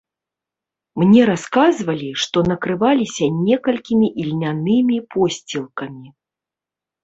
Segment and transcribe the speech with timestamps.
[1.01, 6.07] Мне расказвалі, што накрываліся некалькімі ільнянымі посцілкамі.